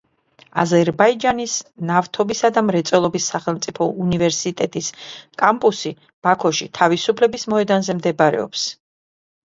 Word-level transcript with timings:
აზერბაიჯანის 0.61 1.57
ნავთობისა 1.89 2.51
და 2.55 2.63
მრეწველობის 2.69 3.27
სახელმწიფო 3.33 3.89
უნივერსიტეტის 4.07 4.87
კამპუსი 5.43 5.93
ბაქოში, 6.29 6.69
თავისუფლების 6.81 7.49
მოედანზე 7.55 7.99
მდებარეობს. 8.01 8.65